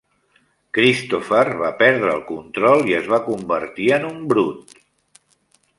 [0.77, 4.77] Christopher va perdre el control i es va convertir en un Brood.